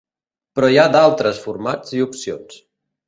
Però 0.59 0.69
hi 0.75 0.79
ha 0.83 0.87
d'altres 0.95 1.43
formats 1.43 1.93
i 1.99 2.03
opcions. 2.07 2.59